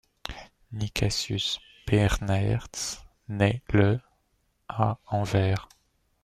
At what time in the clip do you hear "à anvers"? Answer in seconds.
4.67-5.69